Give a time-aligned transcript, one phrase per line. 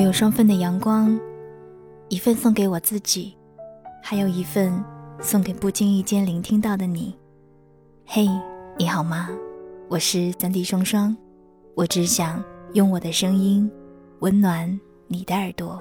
[0.00, 1.20] 我有双份的阳光，
[2.08, 3.36] 一份送给我自己，
[4.02, 4.72] 还有一份
[5.20, 7.14] 送给不经意间聆听到的你。
[8.06, 8.26] 嘿，
[8.78, 9.28] 你好吗？
[9.90, 11.14] 我是三弟双双，
[11.74, 12.42] 我只想
[12.72, 13.70] 用我的声音
[14.20, 15.78] 温暖你的耳朵。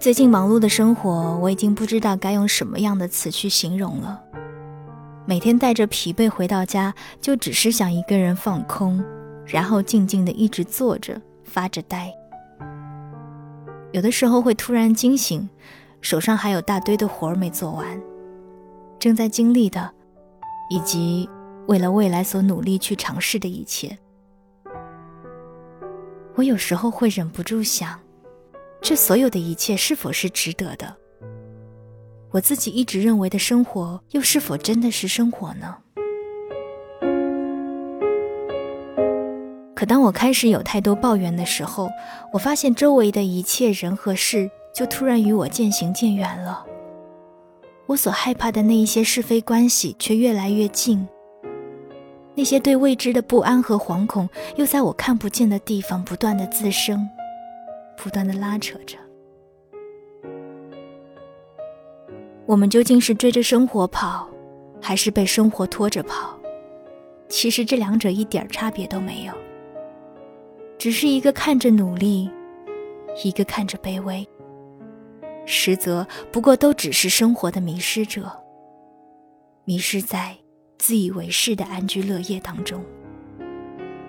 [0.00, 4.24] 最近忙碌的生活，我已经不知道该用什么样的词去形容了。
[5.28, 9.04] 每天带着疲惫回到家，就只是想一个人放空，
[9.44, 12.12] 然后静静的一直坐着发着呆。
[13.90, 15.48] 有的时候会突然惊醒，
[16.00, 18.00] 手上还有大堆的活儿没做完，
[19.00, 19.92] 正在经历的，
[20.70, 21.28] 以及
[21.66, 23.98] 为了未来所努力去尝试的一切。
[26.36, 27.98] 我有时候会忍不住想。
[28.80, 30.96] 这所有的一切是否是值得的？
[32.36, 35.74] 我自己一直认为的生活，又是否真的是生活呢？
[39.74, 41.88] 可当我开始有太多抱怨的时候，
[42.34, 46.62] 我发现周围的一切人和事，就突然与我渐行渐远了。
[47.86, 51.08] 我所害怕的那一些是非关系，却越来越近。
[52.34, 57.08] 那些对未知的不安和惶恐，又在我看不见的地方不断的滋生。
[57.96, 58.98] 不断的拉扯着，
[62.46, 64.28] 我们究竟是追着生活跑，
[64.80, 66.38] 还是被生活拖着跑？
[67.28, 69.32] 其实这两者一点差别都没有，
[70.78, 72.30] 只是一个看着努力，
[73.24, 74.26] 一个看着卑微。
[75.44, 78.30] 实则不过都只是生活的迷失者，
[79.64, 80.36] 迷失在
[80.78, 82.84] 自以为是的安居乐业当中，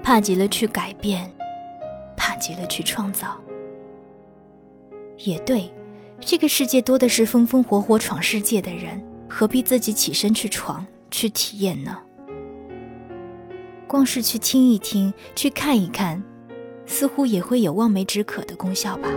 [0.03, 1.27] 怕极了去改变，
[2.15, 3.35] 怕极了去创造。
[5.25, 5.71] 也对，
[6.19, 11.97] 这个世界多的是风风火火闯世界的人，何必自己起身去闯、去体验呢？
[13.87, 16.21] 光是去听一听、去看一看，
[16.85, 19.09] 似乎也会有望梅止渴的功效吧。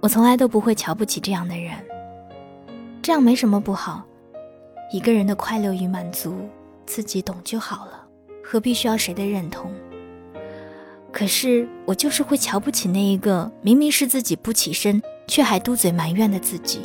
[0.00, 1.74] 我从来都不会瞧不起这样的人，
[3.02, 4.06] 这样没什么不好。
[4.90, 6.48] 一个人的快乐与满足，
[6.86, 8.06] 自己懂就好了，
[8.42, 9.70] 何必需要谁的认同？
[11.10, 16.80] 可是我就是会瞧不起那一个明明是自己不起身，却还嘟嘴埋怨的自己；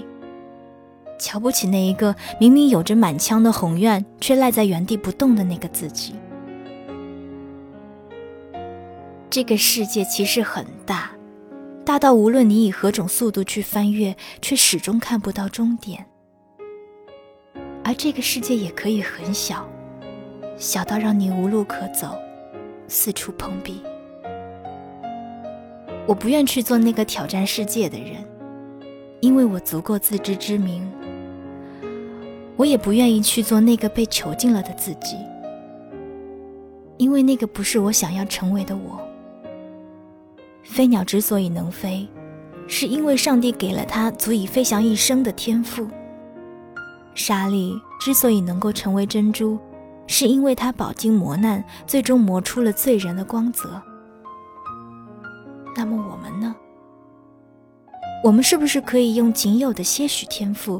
[1.19, 6.15] 瞧不起那一个明明有着满腔的宏愿，却赖在原地不动的那个自己。
[9.29, 11.11] 这个世界其实很大，
[11.85, 15.99] 大到无论你以何种速度去翻越，却始终看不到终点；
[17.83, 19.67] 而这个世界也可以很小，
[20.57, 22.15] 小到让你无路可走，
[22.87, 23.83] 四处碰壁。
[26.05, 28.23] 我不愿去做那个挑战世界的人，
[29.21, 30.85] 因为我足够自知之明。
[32.55, 35.17] 我也不愿意去做那个被囚禁了的自己，
[36.97, 38.99] 因为那个不是我想要成为的我。
[40.61, 42.07] 飞鸟之所以能飞，
[42.67, 45.87] 是因为上帝给了它足以飞翔一生的天赋。
[47.15, 49.57] 沙粒之所以能够成为珍珠，
[50.05, 53.81] 是因为它饱经磨难，最终磨出了醉人的光泽。
[55.75, 56.55] 那么我们呢？
[58.23, 60.79] 我们是不是可以用仅有的些许天赋，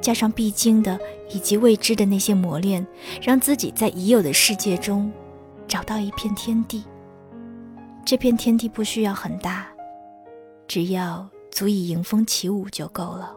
[0.00, 0.98] 加上必经的
[1.30, 2.84] 以及未知的那些磨练，
[3.20, 5.12] 让自己在已有的世界中
[5.68, 6.84] 找到一片天地？
[8.04, 9.68] 这片天地不需要很大，
[10.66, 13.32] 只要足以迎风起舞就够了。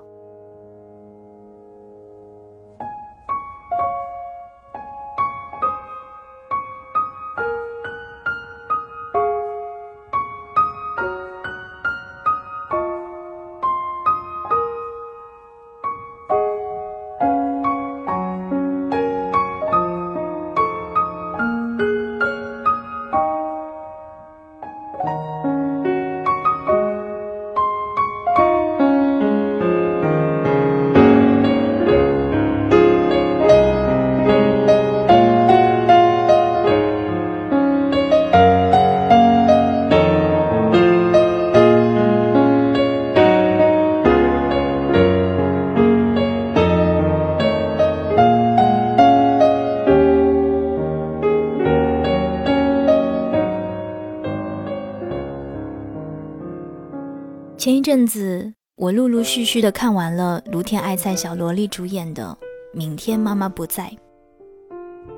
[57.95, 62.37] 阵子，我陆陆续续的看完了卢天爱菜小萝莉主演的
[62.77, 63.85] 《明天妈妈不在》。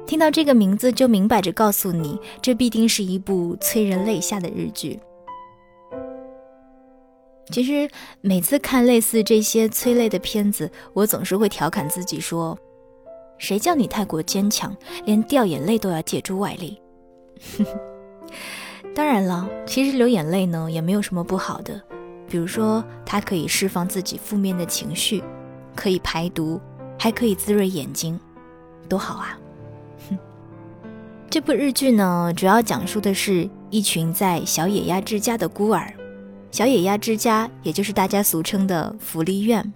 [0.06, 5.00] 听到这个名字，就明摆着告诉你，这必定是一部催人泪下的日剧。
[7.51, 7.89] 其实
[8.21, 12.56] 每次看类似这些催泪的片子，我总是会调侃自己说
[13.39, 16.79] ：“谁叫你太过坚强，连掉眼泪都要借助外力。
[18.94, 21.81] ”当然了，其实流眼泪呢也没有什么不好的，
[22.27, 25.24] 比如说它可以释放自己负面的情绪，
[25.75, 26.59] 可以排毒，
[27.00, 28.19] 还可以滋润眼睛，
[28.89, 29.38] 多好啊！
[31.29, 35.94] 这部日剧呢，主要讲述的是一群在小野鸭之家的孤儿。
[36.50, 39.74] 小野鸭之家，也就是大家俗称的福利院，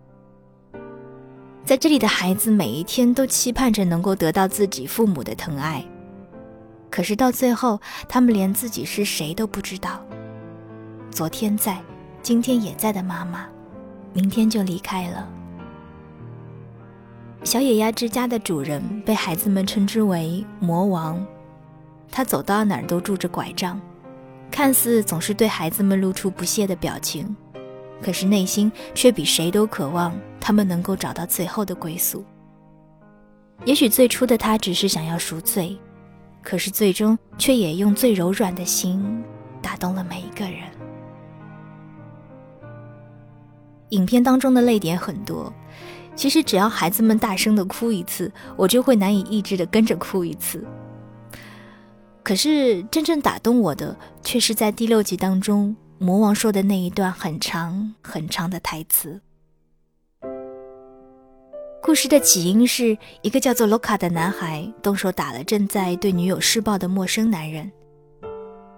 [1.66, 5.86] 在这里的孩子每一天都期盼着能够得到自己父母的疼爱，
[6.90, 10.04] 可是到最后，他们连自己是谁都不知道。
[11.12, 11.78] 昨天在，
[12.22, 13.48] 今天也在的妈妈，
[14.14, 15.28] 明天就离开了。
[17.44, 21.26] 小野鸭之家的主人被孩子们称之为魔王，
[22.12, 23.82] 他走到哪儿都拄着拐杖。
[24.52, 27.36] 看似总是对孩子们露出不屑的表情，
[28.02, 32.24] 可是内心却比谁都渴望他们能够找到最后的归宿。
[33.66, 35.76] 也许最初的他只是想要赎罪，
[36.44, 39.24] 可是最终却也用最柔软的心
[39.62, 40.70] 打动了每一个人。
[43.92, 45.54] 影片当中的泪点很多，
[46.16, 50.66] 其实只要孩子们大声的哭一次，我就会难以抑制的跟着哭一次。
[52.24, 59.22] 可是真正打动我的，却是在第六集当中，魔王说的那一段很长很长的台词。
[61.84, 67.72] 故事的起因是一个叫做罗卡的男孩动手打了正在对女友施暴的陌生男人。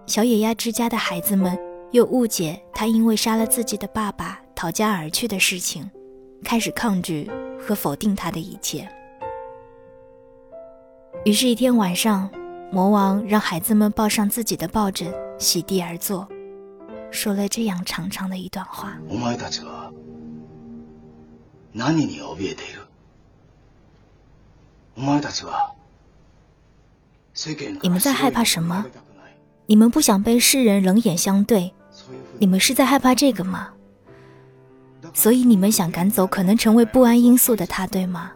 [0.07, 1.57] 小野鸭之家的孩子们
[1.92, 5.89] 又误解他因为杀了自己的爸爸逃家而去的事情，
[6.44, 7.29] 开始抗拒
[7.59, 8.88] 和否定他的一切。
[11.25, 12.29] 于是，一天晚上。
[12.71, 16.27] 魔王让孩子们抱上自己的抱枕，席地而坐，
[17.11, 18.97] 说了这样长长的一段话。
[27.79, 28.83] 你们在害怕什么？
[29.67, 31.71] 你们不想被世人冷眼相对？
[32.39, 33.71] 你们是在害怕这个吗？
[35.13, 38.31] 所以你们想赶走可能成为不安因素的他，对吗？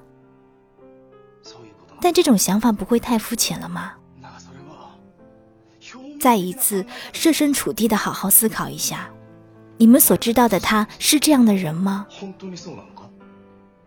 [2.02, 3.94] 但这种想法不会太肤浅了吗？
[6.20, 9.10] 再一次设身处地的好好思考一下，
[9.78, 12.08] 你们所知道的他是这样的人吗？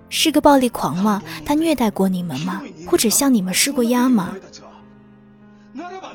[0.09, 1.23] 是个暴力狂吗？
[1.45, 2.63] 他虐待过你们吗？
[2.87, 4.35] 或者向你们施过压吗？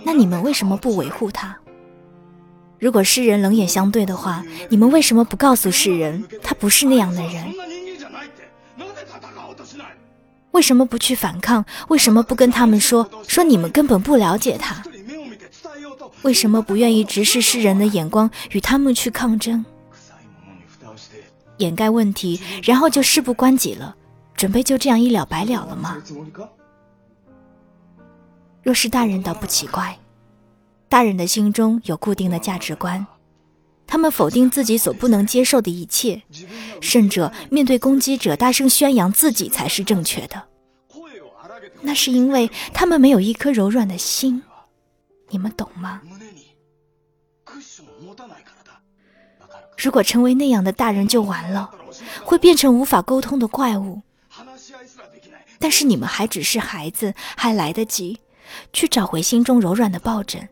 [0.03, 1.57] 那你们为什么不维护他？
[2.85, 7.51] 如果世人冷眼相对的话，你们为什么不告诉世人他不是那样的人？
[10.51, 11.65] 为什么不去反抗？
[11.87, 14.83] 为什么不跟他们说说你们根本不了解他？
[16.21, 19.65] 为什么不愿意直视世人的眼光，与他们去抗争，
[21.57, 23.95] 掩盖问题，然后就事不关己了，
[24.35, 25.97] 准备就这样一了百了了吗？
[28.61, 29.97] 若是大人倒不奇怪，
[30.87, 33.05] 大人的心中有固定的价值观，
[33.85, 36.21] 他们否定自己所不能接受的一切，
[36.81, 40.43] 甚至面对攻击者大声宣扬自己才是正确的，
[41.81, 44.43] 那是因为他们没有一颗柔软的心。
[45.29, 46.01] 你们懂吗？
[49.77, 51.69] 如果成为那样的大人就完了，
[52.23, 54.01] 会变成无法沟通的怪物。
[55.59, 58.19] 但是你们还只是孩子，还来得及
[58.71, 60.47] 去找回心中柔软的抱枕，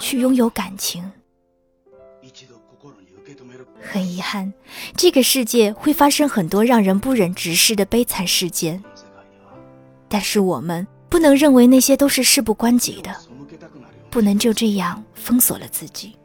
[0.00, 1.12] 去拥有感情。
[3.80, 4.52] 很遗憾，
[4.96, 8.82] 这个世界会发生很多让人不忍直视的悲惨事件，
[10.08, 13.14] 但是我们不能认为那些都是事不关己的。
[14.10, 16.16] 不能就这样封锁了自己，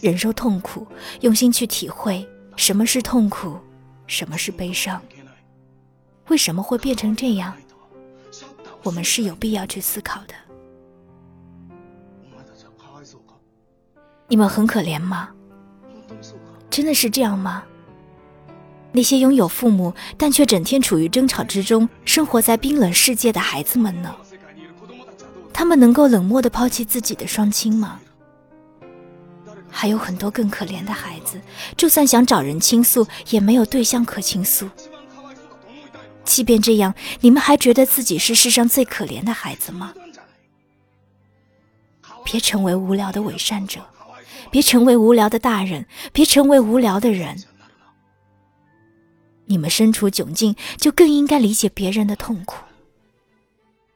[0.00, 0.86] 忍受痛苦，
[1.20, 3.58] 用心去体会什么是痛苦，
[4.06, 4.98] 什么是悲伤，
[6.28, 7.54] 为什么会变成这样？
[8.82, 10.34] 我们是有必要去思考的。
[14.28, 15.30] 你们很可怜吗？
[16.68, 17.64] 真的是这样吗？
[18.92, 24.14] 那些拥有父母但却整天处于争吵之中，生活在冰冷世界的孩子们呢？
[25.52, 28.00] 他们能够冷漠的抛弃自己的双亲吗？
[29.68, 31.40] 还有很多更可怜的孩子，
[31.76, 34.68] 就算想找人倾诉，也没有对象可倾诉。
[36.24, 39.92] 即便这样，你们还觉得自己是世上最可怜的孩子吗？
[42.30, 43.80] 别成为无聊的伪善者，
[44.52, 47.36] 别成为无聊的大人，别成为无聊的人。
[49.46, 52.64] 你们身处窘境，就更应该理解别人的痛苦。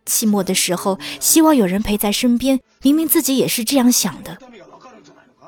[0.04, 2.60] 寂寞的时候，希望有人陪在身边。
[2.82, 4.36] 明明自己也是这样想的，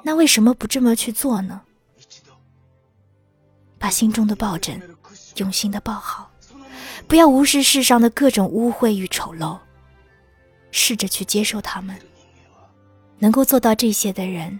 [0.05, 1.63] 那为什么不这么去做呢？
[3.81, 4.81] 把心中的抱枕
[5.39, 6.31] 用心的抱好，
[7.09, 9.59] 不要无视世上的各种污秽与丑陋，
[10.71, 11.99] 试着去接受他们。
[13.20, 14.60] 能够做到这些的人，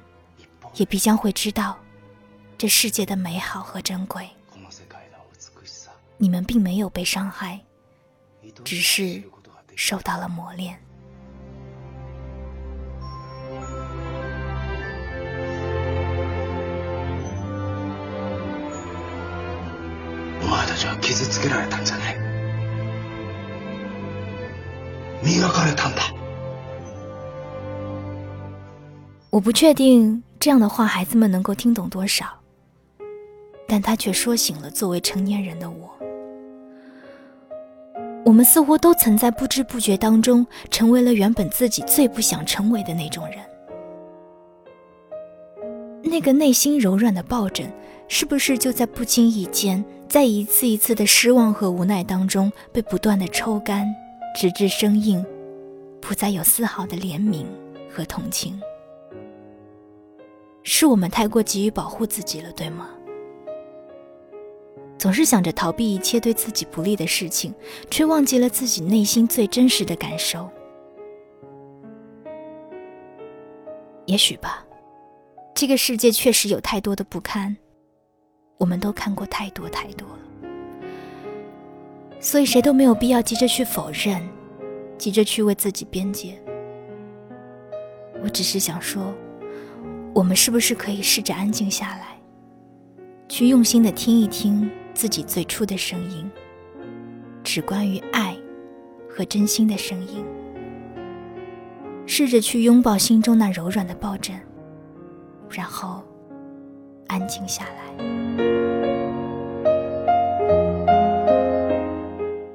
[0.76, 1.78] 也必将会知道
[2.58, 4.30] 这世界的美好和珍贵。
[6.18, 7.60] 你们并没有被伤害，
[8.64, 9.24] 只是
[9.76, 10.78] 受到了磨练。
[20.44, 22.18] お前たちは傷つけられたんじゃね
[25.24, 26.02] え磨かれたんだ
[29.37, 32.25] 我不确定这样的话孩子们能够听懂多少，
[33.69, 35.91] 但他却说醒了作为成年人的我。
[38.25, 43.37] 我们似乎都曾在不知不觉当中，成为了原本自己最不想成为的那种人。
[46.03, 47.71] 那个内心柔软的抱枕，
[48.09, 53.87] 是不是就在不经意间，在一次一次的失望和无奈当中，被不断的抽干，
[54.35, 55.23] 直至生硬，
[56.01, 57.45] 不再有丝毫的怜悯
[57.95, 58.59] 和同情？
[60.69, 62.91] 是我们太过急于保护自己了，对吗？
[64.99, 67.55] 总是想着逃避一切对自己不利的事情，
[67.89, 70.51] 却忘记了自己内心最真实的感受。
[74.07, 74.67] 也许吧，
[75.55, 77.57] 这个世界确实有太多的不堪，
[78.59, 80.19] 我们都看过太多太多了，
[82.19, 84.21] 所以谁都没有必要急着去否认，
[84.99, 86.37] 急着去为自己辩解。
[88.21, 89.15] 我只是想说。
[90.17, 92.19] 我们是不是可以试着安静下来，
[93.29, 96.31] 去用心的听一听自己最初的声音，
[97.45, 98.35] 只关于爱
[99.11, 100.25] 和真心的声音。
[102.07, 104.35] 试着去拥抱心中那柔软的抱枕，
[105.51, 106.03] 然后
[107.09, 107.95] 安静下来。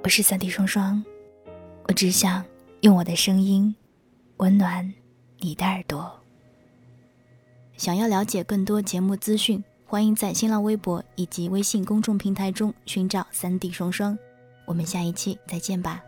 [0.03, 1.03] 我是三弟双双，
[1.87, 2.43] 我只想
[2.79, 3.75] 用我的声音
[4.37, 4.91] 温暖
[5.37, 6.20] 你的耳朵。
[7.81, 14.15] 想要了解更多节目资讯，欢迎在新浪微博以及微信公众平台中寻找“三 D 双双”。
[14.67, 15.99] 我们下一期再见吧。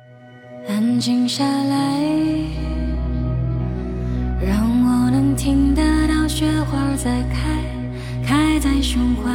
[0.68, 2.00] 安静下来，
[4.40, 7.64] 让我能听得到雪花在开，
[8.24, 9.32] 开在胸怀，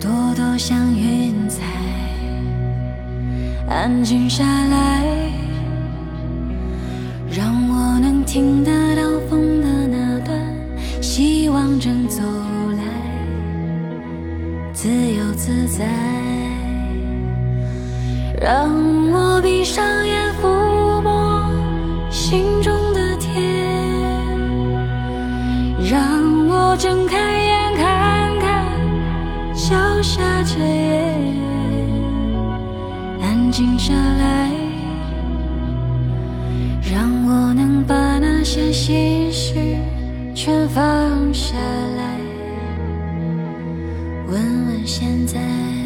[0.00, 1.62] 朵朵像云彩。
[3.68, 5.30] 安静下来，
[7.30, 9.45] 让我能听得到风
[14.86, 15.84] 自由自在，
[18.40, 18.70] 让
[19.10, 21.42] 我闭上眼抚摸
[22.08, 23.34] 心中的天，
[25.90, 26.00] 让
[26.46, 28.64] 我睁开眼看看
[29.56, 31.02] 脚下这夜，
[33.20, 34.52] 安静下来，
[36.94, 39.25] 让我能把那些心
[44.84, 45.85] 现在。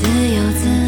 [0.00, 0.79] 自由自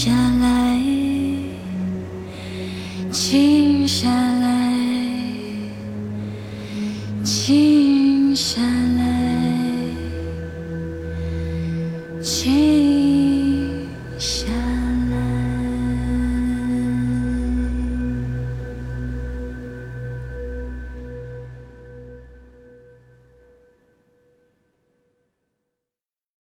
[0.00, 0.78] 下来，
[3.10, 4.72] 静下来，
[7.24, 9.07] 静下来，